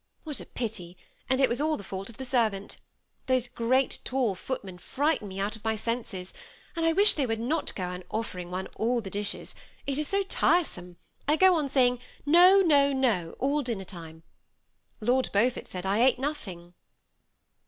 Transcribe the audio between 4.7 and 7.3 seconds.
frighten me out of my senses, and I wish they